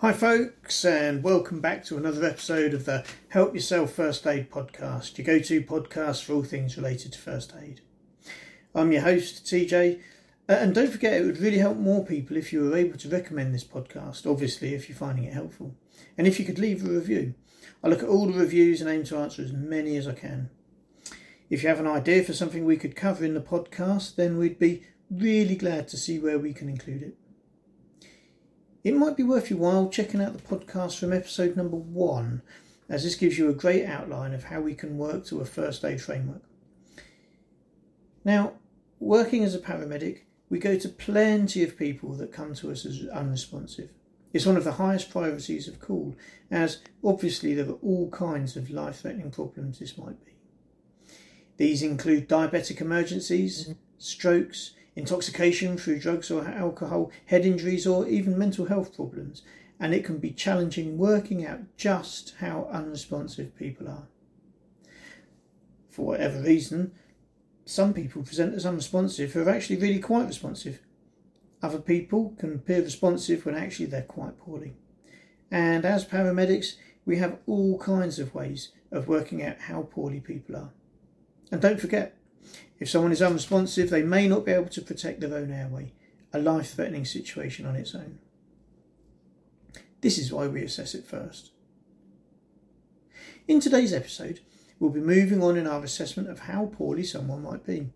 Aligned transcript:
Hi, 0.00 0.12
folks, 0.12 0.84
and 0.84 1.24
welcome 1.24 1.60
back 1.60 1.84
to 1.86 1.96
another 1.96 2.24
episode 2.24 2.72
of 2.72 2.84
the 2.84 3.04
Help 3.30 3.52
Yourself 3.52 3.94
First 3.94 4.24
Aid 4.28 4.48
podcast, 4.48 5.18
your 5.18 5.26
go 5.26 5.40
to 5.40 5.60
podcast 5.60 6.22
for 6.22 6.34
all 6.34 6.44
things 6.44 6.76
related 6.76 7.14
to 7.14 7.18
first 7.18 7.52
aid. 7.60 7.80
I'm 8.76 8.92
your 8.92 9.02
host, 9.02 9.44
TJ, 9.44 9.98
uh, 10.48 10.52
and 10.52 10.72
don't 10.72 10.92
forget 10.92 11.14
it 11.14 11.26
would 11.26 11.40
really 11.40 11.58
help 11.58 11.78
more 11.78 12.06
people 12.06 12.36
if 12.36 12.52
you 12.52 12.62
were 12.62 12.76
able 12.76 12.96
to 12.96 13.08
recommend 13.08 13.52
this 13.52 13.64
podcast, 13.64 14.24
obviously, 14.24 14.72
if 14.72 14.88
you're 14.88 14.96
finding 14.96 15.24
it 15.24 15.34
helpful, 15.34 15.74
and 16.16 16.28
if 16.28 16.38
you 16.38 16.46
could 16.46 16.60
leave 16.60 16.86
a 16.86 16.88
review. 16.88 17.34
I 17.82 17.88
look 17.88 18.04
at 18.04 18.08
all 18.08 18.28
the 18.28 18.38
reviews 18.38 18.80
and 18.80 18.88
aim 18.88 19.02
to 19.02 19.18
answer 19.18 19.42
as 19.42 19.52
many 19.52 19.96
as 19.96 20.06
I 20.06 20.12
can. 20.12 20.48
If 21.50 21.64
you 21.64 21.70
have 21.70 21.80
an 21.80 21.88
idea 21.88 22.22
for 22.22 22.34
something 22.34 22.64
we 22.64 22.76
could 22.76 22.94
cover 22.94 23.24
in 23.24 23.34
the 23.34 23.40
podcast, 23.40 24.14
then 24.14 24.38
we'd 24.38 24.60
be 24.60 24.84
really 25.10 25.56
glad 25.56 25.88
to 25.88 25.96
see 25.96 26.20
where 26.20 26.38
we 26.38 26.52
can 26.52 26.68
include 26.68 27.02
it. 27.02 27.16
It 28.84 28.94
might 28.94 29.16
be 29.16 29.24
worth 29.24 29.50
your 29.50 29.58
while 29.58 29.88
checking 29.88 30.22
out 30.22 30.34
the 30.34 30.56
podcast 30.56 30.98
from 30.98 31.12
episode 31.12 31.56
number 31.56 31.76
one, 31.76 32.42
as 32.88 33.04
this 33.04 33.16
gives 33.16 33.36
you 33.36 33.48
a 33.48 33.54
great 33.54 33.84
outline 33.84 34.32
of 34.32 34.44
how 34.44 34.60
we 34.60 34.74
can 34.74 34.96
work 34.96 35.26
to 35.26 35.40
a 35.40 35.44
first 35.44 35.84
aid 35.84 36.00
framework. 36.00 36.42
Now, 38.24 38.54
working 39.00 39.42
as 39.42 39.54
a 39.54 39.58
paramedic, 39.58 40.20
we 40.48 40.58
go 40.58 40.78
to 40.78 40.88
plenty 40.88 41.62
of 41.62 41.76
people 41.76 42.14
that 42.14 42.32
come 42.32 42.54
to 42.54 42.70
us 42.70 42.86
as 42.86 43.06
unresponsive. 43.08 43.90
It's 44.32 44.46
one 44.46 44.56
of 44.56 44.64
the 44.64 44.72
highest 44.72 45.10
priorities 45.10 45.68
of 45.68 45.80
call, 45.80 46.14
as 46.50 46.80
obviously 47.02 47.54
there 47.54 47.68
are 47.68 47.78
all 47.82 48.10
kinds 48.10 48.56
of 48.56 48.70
life 48.70 49.00
threatening 49.00 49.30
problems 49.30 49.78
this 49.78 49.98
might 49.98 50.24
be. 50.24 50.32
These 51.56 51.82
include 51.82 52.28
diabetic 52.28 52.80
emergencies, 52.80 53.64
mm-hmm. 53.64 53.72
strokes, 53.98 54.74
intoxication 54.98 55.78
through 55.78 56.00
drugs 56.00 56.30
or 56.30 56.44
alcohol, 56.44 57.10
head 57.26 57.46
injuries, 57.46 57.86
or 57.86 58.06
even 58.08 58.36
mental 58.36 58.66
health 58.66 58.94
problems, 58.94 59.42
and 59.78 59.94
it 59.94 60.04
can 60.04 60.18
be 60.18 60.32
challenging 60.32 60.98
working 60.98 61.46
out 61.46 61.60
just 61.76 62.34
how 62.40 62.68
unresponsive 62.70 63.56
people 63.56 63.88
are. 63.88 64.08
For 65.88 66.04
whatever 66.04 66.42
reason, 66.42 66.92
some 67.64 67.94
people 67.94 68.22
present 68.22 68.54
as 68.54 68.66
unresponsive 68.66 69.32
who 69.32 69.42
are 69.42 69.50
actually 69.50 69.76
really 69.76 70.00
quite 70.00 70.26
responsive. 70.26 70.80
Other 71.62 71.78
people 71.78 72.34
can 72.38 72.54
appear 72.54 72.82
responsive 72.82 73.46
when 73.46 73.54
actually 73.54 73.86
they're 73.86 74.02
quite 74.02 74.38
poorly. 74.38 74.74
And 75.50 75.84
as 75.84 76.04
paramedics, 76.04 76.74
we 77.04 77.18
have 77.18 77.38
all 77.46 77.78
kinds 77.78 78.18
of 78.18 78.34
ways 78.34 78.72
of 78.90 79.08
working 79.08 79.42
out 79.42 79.60
how 79.60 79.82
poorly 79.82 80.20
people 80.20 80.56
are. 80.56 80.72
And 81.50 81.60
don't 81.60 81.80
forget, 81.80 82.17
if 82.78 82.88
someone 82.88 83.12
is 83.12 83.22
unresponsive, 83.22 83.90
they 83.90 84.02
may 84.02 84.28
not 84.28 84.44
be 84.44 84.52
able 84.52 84.68
to 84.68 84.82
protect 84.82 85.20
their 85.20 85.34
own 85.34 85.50
airway, 85.50 85.92
a 86.32 86.38
life 86.38 86.74
threatening 86.74 87.04
situation 87.04 87.66
on 87.66 87.76
its 87.76 87.94
own. 87.94 88.18
This 90.00 90.18
is 90.18 90.32
why 90.32 90.46
we 90.46 90.62
assess 90.62 90.94
it 90.94 91.06
first. 91.06 91.50
In 93.48 93.60
today's 93.60 93.92
episode, 93.92 94.40
we'll 94.78 94.90
be 94.90 95.00
moving 95.00 95.42
on 95.42 95.56
in 95.56 95.66
our 95.66 95.82
assessment 95.82 96.28
of 96.28 96.40
how 96.40 96.66
poorly 96.66 97.02
someone 97.02 97.42
might 97.42 97.66
be. 97.66 97.88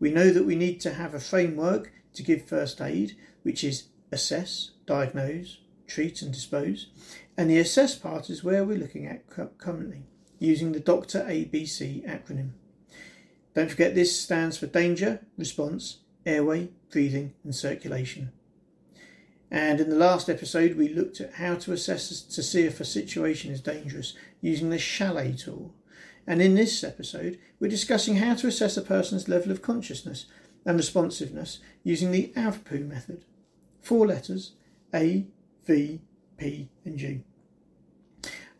We 0.00 0.10
know 0.10 0.30
that 0.30 0.46
we 0.46 0.56
need 0.56 0.80
to 0.82 0.94
have 0.94 1.12
a 1.12 1.20
framework 1.20 1.92
to 2.14 2.22
give 2.22 2.44
first 2.44 2.80
aid, 2.80 3.16
which 3.42 3.62
is 3.62 3.88
assess, 4.10 4.70
diagnose, 4.86 5.58
treat, 5.86 6.22
and 6.22 6.32
dispose, 6.32 6.88
and 7.36 7.50
the 7.50 7.58
assess 7.58 7.96
part 7.96 8.30
is 8.30 8.44
where 8.44 8.64
we're 8.64 8.78
looking 8.78 9.06
at 9.06 9.24
currently, 9.58 10.04
using 10.38 10.72
the 10.72 10.80
Doctor 10.80 11.20
ABC 11.28 12.06
acronym. 12.08 12.50
Don't 13.58 13.72
forget 13.72 13.96
this 13.96 14.16
stands 14.16 14.56
for 14.56 14.68
danger, 14.68 15.18
response, 15.36 15.98
airway, 16.24 16.68
breathing, 16.92 17.34
and 17.42 17.52
circulation. 17.52 18.30
And 19.50 19.80
in 19.80 19.90
the 19.90 19.96
last 19.96 20.28
episode, 20.28 20.76
we 20.76 20.88
looked 20.88 21.20
at 21.20 21.34
how 21.34 21.56
to 21.56 21.72
assess 21.72 22.20
to 22.22 22.40
see 22.40 22.62
if 22.62 22.78
a 22.78 22.84
situation 22.84 23.50
is 23.50 23.60
dangerous 23.60 24.14
using 24.40 24.70
the 24.70 24.78
Chalet 24.78 25.32
tool. 25.32 25.74
And 26.24 26.40
in 26.40 26.54
this 26.54 26.84
episode, 26.84 27.36
we're 27.58 27.68
discussing 27.68 28.18
how 28.18 28.36
to 28.36 28.46
assess 28.46 28.76
a 28.76 28.80
person's 28.80 29.28
level 29.28 29.50
of 29.50 29.60
consciousness 29.60 30.26
and 30.64 30.76
responsiveness 30.76 31.58
using 31.82 32.12
the 32.12 32.32
AVPU 32.36 32.86
method. 32.86 33.24
Four 33.80 34.06
letters 34.06 34.52
A, 34.94 35.26
V, 35.66 36.00
P, 36.36 36.68
and 36.84 36.96
G. 36.96 37.24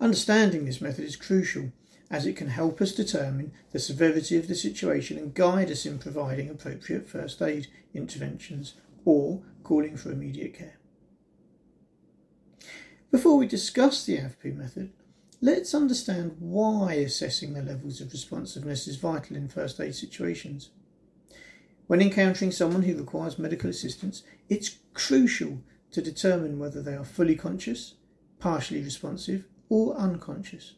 Understanding 0.00 0.64
this 0.64 0.80
method 0.80 1.04
is 1.04 1.14
crucial 1.14 1.70
as 2.10 2.26
it 2.26 2.36
can 2.36 2.48
help 2.48 2.80
us 2.80 2.92
determine 2.92 3.52
the 3.72 3.78
severity 3.78 4.36
of 4.36 4.48
the 4.48 4.54
situation 4.54 5.18
and 5.18 5.34
guide 5.34 5.70
us 5.70 5.84
in 5.84 5.98
providing 5.98 6.48
appropriate 6.48 7.06
first 7.06 7.42
aid 7.42 7.66
interventions 7.94 8.74
or 9.04 9.42
calling 9.62 9.96
for 9.96 10.10
immediate 10.10 10.54
care. 10.54 10.78
Before 13.10 13.36
we 13.36 13.46
discuss 13.46 14.04
the 14.04 14.18
AVPU 14.18 14.54
method, 14.54 14.92
let's 15.40 15.74
understand 15.74 16.36
why 16.38 16.94
assessing 16.94 17.54
the 17.54 17.62
levels 17.62 18.00
of 18.00 18.12
responsiveness 18.12 18.86
is 18.86 18.96
vital 18.96 19.36
in 19.36 19.48
first 19.48 19.80
aid 19.80 19.94
situations. 19.94 20.70
When 21.86 22.02
encountering 22.02 22.52
someone 22.52 22.82
who 22.82 22.96
requires 22.96 23.38
medical 23.38 23.70
assistance, 23.70 24.22
it's 24.48 24.76
crucial 24.92 25.62
to 25.90 26.02
determine 26.02 26.58
whether 26.58 26.82
they 26.82 26.94
are 26.94 27.04
fully 27.04 27.34
conscious, 27.34 27.94
partially 28.40 28.82
responsive, 28.82 29.44
or 29.70 29.94
unconscious. 29.96 30.74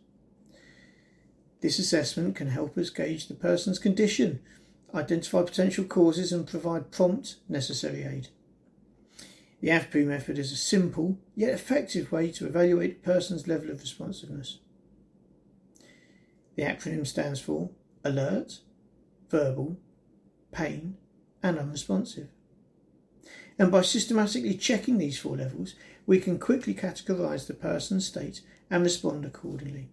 This 1.60 1.78
assessment 1.78 2.37
can 2.37 2.48
help 2.48 2.76
us 2.78 2.91
gauge 2.91 3.28
the 3.28 3.34
person's 3.34 3.78
condition, 3.78 4.41
identify 4.94 5.43
potential 5.43 5.84
causes, 5.84 6.32
and 6.32 6.47
provide 6.47 6.91
prompt, 6.91 7.37
necessary 7.48 8.03
aid. 8.03 8.28
The 9.60 9.69
AVPU 9.69 10.06
method 10.06 10.38
is 10.38 10.53
a 10.53 10.56
simple 10.56 11.19
yet 11.37 11.53
effective 11.53 12.10
way 12.10 12.31
to 12.32 12.47
evaluate 12.47 12.93
a 12.93 13.06
person's 13.06 13.47
level 13.47 13.70
of 13.70 13.81
responsiveness. 13.81 14.59
The 16.56 16.62
acronym 16.62 17.06
stands 17.06 17.41
for 17.41 17.70
Alert, 18.04 18.60
Verbal, 19.28 19.76
Pain, 20.50 20.97
and 21.43 21.59
Unresponsive. 21.59 22.28
And 23.59 23.70
by 23.70 23.82
systematically 23.82 24.54
checking 24.54 24.97
these 24.97 25.19
four 25.19 25.37
levels, 25.37 25.75
we 26.06 26.19
can 26.19 26.38
quickly 26.38 26.75
categorise 26.75 27.47
the 27.47 27.54
person's 27.54 28.06
state 28.06 28.41
and 28.70 28.82
respond 28.82 29.26
accordingly. 29.26 29.91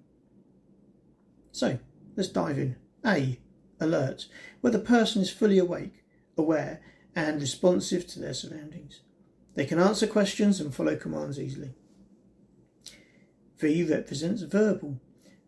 So 1.52 1.80
let's 2.16 2.30
dive 2.30 2.58
in. 2.58 2.76
A. 3.06 3.40
Alert, 3.80 4.28
where 4.62 4.74
the 4.74 4.80
person 4.80 5.22
is 5.22 5.30
fully 5.30 5.60
awake, 5.60 6.04
aware, 6.36 6.82
and 7.16 7.40
responsive 7.40 8.08
to 8.08 8.20
their 8.20 8.34
surroundings. 8.34 9.02
They 9.54 9.66
can 9.66 9.80
answer 9.80 10.08
questions 10.08 10.60
and 10.60 10.74
follow 10.74 10.96
commands 10.96 11.40
easily. 11.40 11.74
V 13.58 13.84
represents 13.84 14.44
verbal, 14.44 15.00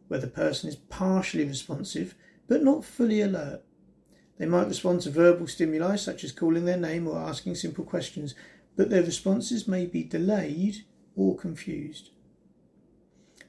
where 0.07 0.19
the 0.19 0.27
person 0.27 0.69
is 0.69 0.75
partially 0.75 1.45
responsive 1.45 2.15
but 2.47 2.63
not 2.63 2.83
fully 2.83 3.21
alert. 3.21 3.61
They 4.37 4.47
might 4.47 4.67
respond 4.67 5.01
to 5.01 5.11
verbal 5.11 5.47
stimuli 5.47 5.95
such 5.95 6.23
as 6.23 6.31
calling 6.31 6.65
their 6.65 6.77
name 6.77 7.07
or 7.07 7.17
asking 7.19 7.55
simple 7.55 7.83
questions, 7.83 8.33
but 8.75 8.89
their 8.89 9.03
responses 9.03 9.67
may 9.67 9.85
be 9.85 10.03
delayed 10.03 10.85
or 11.15 11.35
confused. 11.35 12.09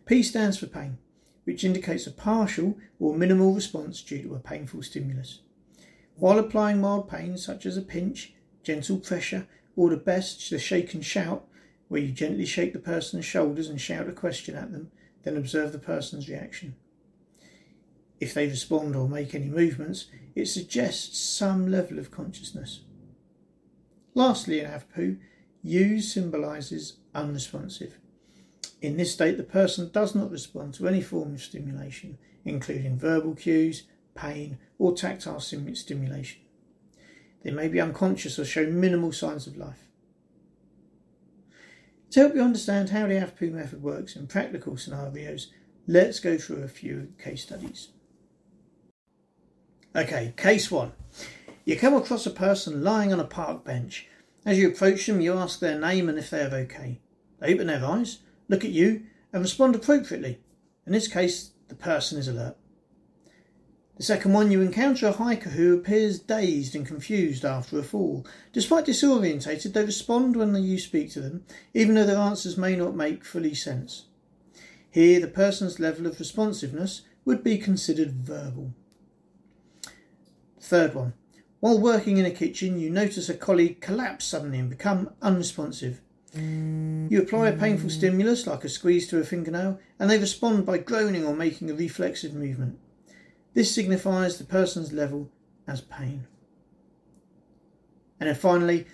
P 0.05 0.23
stands 0.23 0.59
for 0.59 0.67
pain 0.67 0.99
which 1.45 1.65
indicates 1.65 2.07
a 2.07 2.13
partial 2.13 2.77
or 2.99 3.15
minimal 3.15 3.55
response 3.55 4.03
due 4.03 4.23
to 4.23 4.35
a 4.35 4.39
painful 4.39 4.83
stimulus. 4.83 5.41
While 6.17 6.39
applying 6.39 6.81
mild 6.81 7.09
pain, 7.09 7.39
such 7.39 7.65
as 7.65 7.77
a 7.77 7.83
pinch, 7.83 8.35
gentle 8.63 8.99
pressure, 8.99 9.47
or 9.77 9.91
the 9.91 9.97
best, 9.97 10.51
the 10.51 10.59
shake 10.59 10.93
and 10.95 11.05
shout, 11.05 11.47
where 11.89 12.01
you 12.01 12.13
gently 12.13 12.47
shake 12.47 12.73
the 12.73 12.79
person's 12.79 13.25
shoulders 13.25 13.69
and 13.69 13.81
shout 13.81 14.09
a 14.09 14.13
question 14.13 14.55
at 14.55 14.73
them, 14.73 14.91
then 15.23 15.37
observe 15.37 15.73
the 15.73 15.79
person's 15.79 16.29
reaction. 16.29 16.75
If 18.21 18.35
they 18.35 18.47
respond 18.47 18.95
or 18.95 19.09
make 19.09 19.35
any 19.35 19.49
movements, 19.49 20.07
it 20.35 20.47
suggests 20.47 21.19
some 21.19 21.71
level 21.71 21.99
of 21.99 22.11
consciousness. 22.11 22.81
Lastly, 24.15 24.61
in 24.61 24.67
AVPU, 24.67 25.19
U 25.63 26.01
symbolises 26.01 26.99
unresponsive. 27.15 27.99
In 28.81 28.97
this 28.97 29.13
state, 29.13 29.37
the 29.37 29.43
person 29.43 29.91
does 29.93 30.15
not 30.15 30.31
respond 30.31 30.75
to 30.75 30.89
any 30.89 31.03
form 31.03 31.35
of 31.35 31.43
stimulation, 31.43 32.19
including 32.45 32.99
verbal 32.99 33.35
cues, 33.35 33.85
pain, 34.15 34.59
or 34.79 34.95
tactile 34.95 35.41
stimulation. 35.41 36.41
They 37.43 37.51
may 37.51 37.69
be 37.69 37.81
unconscious 37.81 38.39
or 38.39 38.45
show 38.45 38.67
minimal 38.67 39.13
signs 39.13 39.47
of 39.47 39.57
life. 39.57 39.89
To 42.11 42.21
help 42.21 42.35
you 42.35 42.43
understand 42.43 42.91
how 42.91 43.07
the 43.07 43.15
AVPU 43.15 43.53
method 43.53 43.83
works 43.83 44.17
in 44.17 44.27
practical 44.27 44.77
scenarios, 44.77 45.53
let's 45.87 46.19
go 46.19 46.39
through 46.39 46.63
a 46.63 46.69
few 46.69 47.13
case 47.23 47.43
studies. 47.43 47.89
Okay, 49.95 50.35
case 50.37 50.71
one. 50.71 50.93
You 51.65 51.77
come 51.77 51.95
across 51.95 52.27
a 52.27 52.31
person 52.31 52.83
lying 52.83 53.13
on 53.13 53.21
a 53.21 53.25
park 53.25 53.65
bench. 53.65 54.09
As 54.45 54.59
you 54.59 54.69
approach 54.69 55.07
them, 55.07 55.21
you 55.21 55.35
ask 55.35 55.61
their 55.61 55.79
name 55.79 56.09
and 56.09 56.19
if 56.19 56.31
they 56.31 56.43
are 56.43 56.55
okay. 56.55 57.01
They 57.39 57.55
open 57.55 57.69
their 57.69 57.85
eyes 57.85 58.19
look 58.51 58.65
at 58.65 58.73
you, 58.73 59.05
and 59.33 59.41
respond 59.41 59.77
appropriately. 59.77 60.41
In 60.85 60.93
this 60.93 61.09
case, 61.09 61.53
the 61.69 61.77
person 61.77 62.19
is 62.19 62.27
alert. 62.27 62.57
The 63.97 64.03
second 64.03 64.33
one, 64.33 64.51
you 64.51 64.61
encounter 64.61 65.07
a 65.07 65.13
hiker 65.13 65.51
who 65.51 65.75
appears 65.75 66.19
dazed 66.19 66.75
and 66.75 66.87
confused 66.87 67.45
after 67.45 67.79
a 67.79 67.83
fall. 67.83 68.27
Despite 68.53 68.87
disorientated, 68.87 69.73
they 69.73 69.85
respond 69.85 70.37
when 70.37 70.55
you 70.55 70.79
speak 70.79 71.13
to 71.13 71.21
them, 71.21 71.45
even 71.75 71.95
though 71.95 72.07
their 72.07 72.17
answers 72.17 72.57
may 72.57 72.75
not 72.75 72.97
make 72.97 73.25
fully 73.25 73.55
sense. 73.55 74.07
Here, 74.91 75.21
the 75.21 75.29
person's 75.29 75.79
level 75.79 76.07
of 76.07 76.19
responsiveness 76.19 77.03
would 77.25 77.45
be 77.45 77.59
considered 77.59 78.13
verbal. 78.13 78.75
Third 80.61 80.95
one, 80.95 81.13
while 81.61 81.79
working 81.79 82.17
in 82.17 82.25
a 82.25 82.31
kitchen, 82.31 82.81
you 82.81 82.91
notice 82.91 83.29
a 83.29 83.35
colleague 83.35 83.81
collapse 83.81 84.25
suddenly 84.25 84.59
and 84.59 84.71
become 84.71 85.11
unresponsive. 85.23 86.01
You 86.33 87.21
apply 87.21 87.49
a 87.49 87.57
painful 87.57 87.91
stimulus 87.91 88.47
like 88.47 88.65
a 88.65 88.69
squeeze 88.69 89.09
to 89.09 89.19
a 89.19 89.25
fingernail, 89.25 89.81
and 89.99 90.09
they 90.09 90.19
respond 90.19 90.65
by 90.65 90.79
groaning 90.79 91.27
or 91.27 91.35
making 91.35 91.71
a 91.71 91.75
reflexive 91.75 92.35
movement. 92.35 92.79
This 93.55 93.75
signifies 93.75 94.39
the 94.39 94.45
person's 94.45 94.93
level 94.93 95.31
as 95.67 95.81
pain. 95.81 96.27
And 98.21 98.29
then 98.29 98.37
finally, 98.37 98.87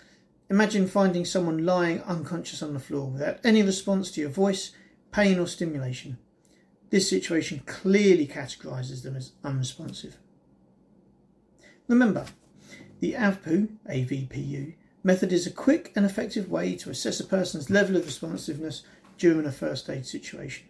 imagine 0.48 0.86
finding 0.86 1.24
someone 1.24 1.66
lying 1.66 2.00
unconscious 2.02 2.62
on 2.62 2.72
the 2.72 2.80
floor 2.80 3.10
without 3.10 3.38
any 3.44 3.62
response 3.62 4.10
to 4.12 4.20
your 4.20 4.30
voice, 4.30 4.72
pain, 5.12 5.38
or 5.38 5.46
stimulation. 5.46 6.16
This 6.90 7.10
situation 7.10 7.62
clearly 7.66 8.26
categorises 8.26 9.02
them 9.02 9.16
as 9.16 9.32
unresponsive. 9.44 10.16
Remember, 11.88 12.26
the 13.00 13.12
AVPU, 13.12 13.68
AVPU 13.90 14.74
method 15.06 15.32
is 15.32 15.46
a 15.46 15.52
quick 15.52 15.92
and 15.94 16.04
effective 16.04 16.50
way 16.50 16.74
to 16.74 16.90
assess 16.90 17.20
a 17.20 17.24
person's 17.24 17.70
level 17.70 17.96
of 17.96 18.04
responsiveness 18.04 18.82
during 19.18 19.46
a 19.46 19.52
first 19.52 19.88
aid 19.88 20.04
situation. 20.04 20.66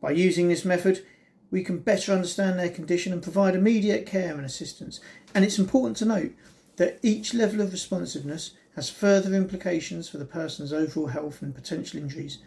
By 0.00 0.10
using 0.10 0.48
this 0.48 0.64
method, 0.64 1.06
we 1.52 1.62
can 1.62 1.78
better 1.78 2.12
understand 2.12 2.58
their 2.58 2.68
condition 2.68 3.12
and 3.12 3.22
provide 3.22 3.54
immediate 3.54 4.06
care 4.06 4.34
and 4.34 4.44
assistance. 4.44 4.98
And 5.36 5.44
it's 5.44 5.58
important 5.58 5.96
to 5.98 6.04
note 6.04 6.32
that 6.78 6.98
each 7.00 7.32
level 7.32 7.60
of 7.60 7.70
responsiveness 7.70 8.54
has 8.74 8.90
further 8.90 9.32
implications 9.32 10.08
for 10.08 10.18
the 10.18 10.24
person's 10.24 10.72
overall 10.72 11.06
health 11.06 11.40
and 11.40 11.54
potential 11.54 12.00
injuries. 12.00 12.38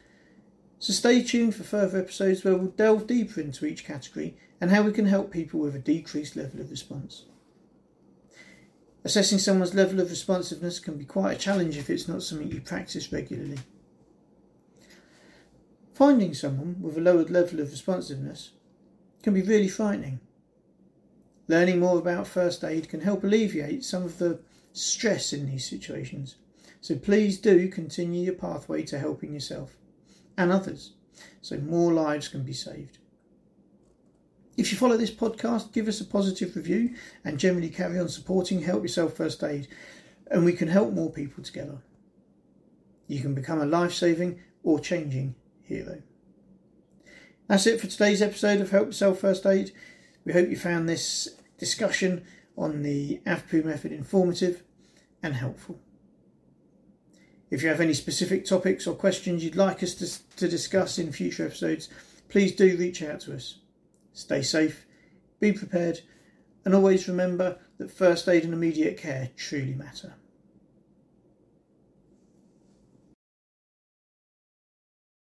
So 0.79 0.91
stay 0.91 1.23
tuned 1.23 1.55
for 1.55 1.63
further 1.63 1.99
episodes 1.99 2.43
where 2.43 2.55
we'll 2.55 2.67
delve 2.67 3.07
deeper 3.07 3.39
into 3.39 3.65
each 3.65 3.85
category 3.85 4.35
and 4.59 4.71
how 4.71 4.81
we 4.81 4.91
can 4.91 5.05
help 5.05 5.31
people 5.31 5.61
with 5.61 5.73
a 5.73 5.79
decreased 5.79 6.35
level 6.35 6.59
of 6.59 6.69
response. 6.69 7.23
Assessing 9.03 9.39
someone's 9.39 9.73
level 9.73 9.99
of 9.99 10.09
responsiveness 10.09 10.79
can 10.79 10.97
be 10.97 11.05
quite 11.05 11.33
a 11.33 11.39
challenge 11.39 11.77
if 11.77 11.89
it's 11.89 12.07
not 12.07 12.21
something 12.21 12.51
you 12.51 12.61
practice 12.61 13.11
regularly. 13.11 13.57
Finding 15.93 16.33
someone 16.33 16.77
with 16.79 16.97
a 16.97 17.01
lowered 17.01 17.29
level 17.29 17.59
of 17.59 17.71
responsiveness 17.71 18.51
can 19.23 19.33
be 19.33 19.41
really 19.41 19.67
frightening. 19.67 20.19
Learning 21.47 21.79
more 21.79 21.97
about 21.97 22.27
first 22.27 22.63
aid 22.63 22.89
can 22.89 23.01
help 23.01 23.23
alleviate 23.23 23.83
some 23.83 24.03
of 24.03 24.19
the 24.19 24.39
stress 24.73 25.33
in 25.33 25.47
these 25.47 25.67
situations. 25.67 26.35
So 26.79 26.95
please 26.95 27.39
do 27.39 27.67
continue 27.67 28.23
your 28.23 28.35
pathway 28.35 28.83
to 28.83 28.99
helping 28.99 29.33
yourself 29.33 29.77
and 30.37 30.51
others 30.51 30.93
so 31.41 31.57
more 31.57 31.91
lives 31.91 32.27
can 32.27 32.43
be 32.43 32.53
saved. 32.53 32.97
If 34.61 34.71
you 34.71 34.77
follow 34.77 34.95
this 34.95 35.09
podcast, 35.09 35.73
give 35.73 35.87
us 35.87 36.01
a 36.01 36.05
positive 36.05 36.55
review 36.55 36.93
and 37.25 37.39
generally 37.39 37.67
carry 37.67 37.97
on 37.97 38.09
supporting 38.09 38.61
Help 38.61 38.83
Yourself 38.83 39.15
First 39.15 39.43
Aid, 39.43 39.67
and 40.29 40.45
we 40.45 40.53
can 40.53 40.67
help 40.67 40.93
more 40.93 41.09
people 41.09 41.43
together. 41.43 41.79
You 43.07 43.21
can 43.21 43.33
become 43.33 43.59
a 43.59 43.65
life 43.65 43.91
saving 43.91 44.39
or 44.61 44.79
changing 44.79 45.33
hero. 45.63 46.03
That's 47.47 47.65
it 47.65 47.81
for 47.81 47.87
today's 47.87 48.21
episode 48.21 48.61
of 48.61 48.69
Help 48.69 48.85
Yourself 48.85 49.17
First 49.17 49.47
Aid. 49.47 49.71
We 50.25 50.33
hope 50.33 50.47
you 50.47 50.55
found 50.55 50.87
this 50.87 51.27
discussion 51.57 52.23
on 52.55 52.83
the 52.83 53.19
AVPU 53.25 53.65
method 53.65 53.91
informative 53.91 54.61
and 55.23 55.33
helpful. 55.33 55.79
If 57.49 57.63
you 57.63 57.69
have 57.69 57.81
any 57.81 57.95
specific 57.95 58.45
topics 58.45 58.85
or 58.85 58.93
questions 58.93 59.43
you'd 59.43 59.55
like 59.55 59.81
us 59.81 59.95
to, 59.95 60.35
to 60.35 60.47
discuss 60.47 60.99
in 60.99 61.11
future 61.11 61.47
episodes, 61.47 61.89
please 62.29 62.55
do 62.55 62.77
reach 62.77 63.01
out 63.01 63.21
to 63.21 63.33
us. 63.33 63.57
Stay 64.13 64.41
safe, 64.41 64.85
be 65.39 65.51
prepared, 65.51 66.01
and 66.65 66.75
always 66.75 67.07
remember 67.07 67.57
that 67.77 67.91
first 67.91 68.27
aid 68.27 68.43
and 68.43 68.53
immediate 68.53 68.97
care 68.97 69.29
truly 69.35 69.73
matter. 69.73 70.13